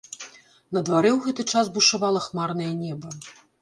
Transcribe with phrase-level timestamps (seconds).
[0.77, 3.19] На дварэ ў гэты час бушавала хмарнае неба.